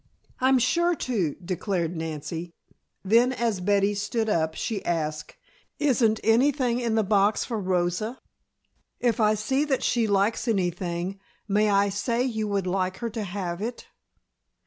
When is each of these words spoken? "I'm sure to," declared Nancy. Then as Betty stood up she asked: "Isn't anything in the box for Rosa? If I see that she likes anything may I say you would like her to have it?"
"I'm 0.39 0.57
sure 0.57 0.95
to," 0.95 1.35
declared 1.45 1.95
Nancy. 1.95 2.55
Then 3.05 3.31
as 3.31 3.59
Betty 3.59 3.93
stood 3.93 4.29
up 4.29 4.55
she 4.55 4.83
asked: 4.83 5.35
"Isn't 5.77 6.19
anything 6.23 6.79
in 6.79 6.95
the 6.95 7.03
box 7.03 7.45
for 7.45 7.59
Rosa? 7.59 8.17
If 8.99 9.19
I 9.19 9.35
see 9.35 9.63
that 9.65 9.83
she 9.83 10.07
likes 10.07 10.47
anything 10.47 11.19
may 11.47 11.69
I 11.69 11.89
say 11.89 12.23
you 12.23 12.47
would 12.47 12.65
like 12.65 12.97
her 12.97 13.11
to 13.11 13.23
have 13.23 13.61
it?" 13.61 13.85